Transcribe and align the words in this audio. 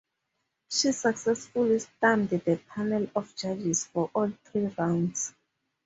She 0.67 0.93
successfully 0.93 1.77
stumped 1.77 2.31
the 2.31 2.59
panel 2.69 3.05
of 3.15 3.35
judges 3.35 3.83
for 3.85 4.09
all 4.15 4.31
three 4.45 4.65
rounds. 4.75 5.35